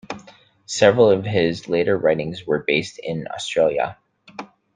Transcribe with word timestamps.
Several 0.65 1.11
of 1.11 1.25
his 1.25 1.69
later 1.69 1.95
writings 1.95 2.47
were 2.47 2.63
based 2.63 2.97
in 2.97 3.27
Australia. 3.31 3.99